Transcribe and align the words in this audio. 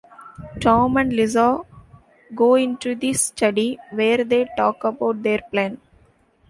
Tom 0.59 0.97
and 0.97 1.13
Lisa 1.13 1.61
go 2.33 2.55
into 2.55 2.95
the 2.95 3.13
study 3.13 3.77
where 3.91 4.23
they 4.23 4.47
talk 4.57 4.83
about 4.83 5.21
their 5.21 5.41
plan. 5.51 5.79